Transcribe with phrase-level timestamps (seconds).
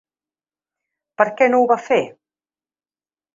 [1.21, 2.01] Per què no ho va fer?